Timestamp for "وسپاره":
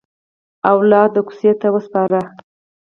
1.75-2.19